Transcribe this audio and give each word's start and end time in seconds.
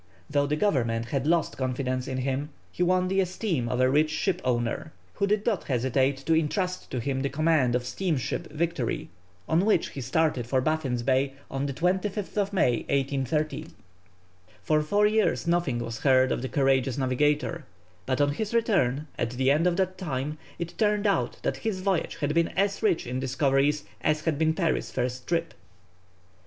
Though 0.31 0.47
the 0.47 0.55
Government 0.55 1.09
had 1.09 1.27
lost 1.27 1.57
confidence 1.59 2.07
in 2.07 2.17
him, 2.17 2.49
he 2.71 2.81
won 2.81 3.07
the 3.07 3.19
esteem 3.19 3.69
of 3.69 3.79
a 3.79 3.87
rich 3.87 4.09
ship 4.09 4.41
owner, 4.43 4.91
who 5.13 5.27
did 5.27 5.45
not 5.45 5.65
hesitate 5.65 6.17
to 6.25 6.33
entrust 6.35 6.89
to 6.89 6.99
him 6.99 7.21
the 7.21 7.29
command 7.29 7.75
of 7.75 7.83
the 7.83 7.87
steamship 7.87 8.51
Victory, 8.51 9.09
on 9.47 9.63
which 9.63 9.89
he 9.89 10.01
started 10.01 10.47
for 10.47 10.59
Baffin's 10.59 11.03
Bay 11.03 11.33
on 11.51 11.67
the 11.67 11.71
25th 11.73 12.51
May, 12.51 12.77
1830. 12.89 13.67
For 14.63 14.81
four 14.81 15.05
years 15.05 15.45
nothing 15.45 15.77
was 15.77 15.99
heard 15.99 16.31
of 16.31 16.41
the 16.41 16.49
courageous 16.49 16.97
navigator, 16.97 17.65
but 18.07 18.19
on 18.19 18.31
his 18.31 18.55
return, 18.55 19.05
at 19.19 19.29
the 19.29 19.51
end 19.51 19.67
of 19.67 19.77
that 19.77 19.99
time, 19.99 20.39
it 20.57 20.79
turned 20.79 21.05
out 21.05 21.37
that 21.43 21.57
his 21.57 21.81
voyage 21.81 22.15
had 22.15 22.33
been 22.33 22.47
as 22.57 22.81
rich 22.81 23.05
in 23.05 23.19
discoveries 23.19 23.83
as 24.03 24.21
had 24.25 24.39
been 24.39 24.55
Parry's 24.55 24.89
first 24.89 25.27
trip. 25.27 25.53